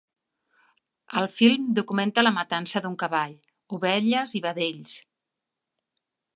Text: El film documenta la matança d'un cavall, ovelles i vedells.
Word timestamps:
El 1.21 1.27
film 1.33 1.67
documenta 1.81 2.23
la 2.25 2.33
matança 2.39 2.83
d'un 2.87 2.97
cavall, 3.03 3.37
ovelles 3.79 4.35
i 4.41 4.45
vedells. 4.49 4.99